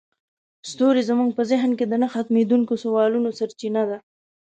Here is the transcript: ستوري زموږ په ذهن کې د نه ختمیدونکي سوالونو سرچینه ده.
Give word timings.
ستوري 0.69 1.01
زموږ 1.09 1.29
په 1.37 1.43
ذهن 1.51 1.71
کې 1.77 1.85
د 1.87 1.93
نه 2.01 2.07
ختمیدونکي 2.13 2.75
سوالونو 2.83 3.29
سرچینه 3.39 3.83
ده. 3.89 3.97